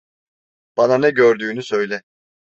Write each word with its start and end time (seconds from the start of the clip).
Bana 0.77 0.97
ne 0.97 1.09
gördüğünü 1.09 1.63
söyle. 1.63 2.01